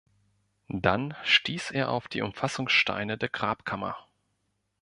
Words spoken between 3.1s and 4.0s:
der Grabkammer.